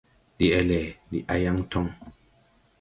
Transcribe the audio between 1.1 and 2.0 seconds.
a yaŋ toŋ.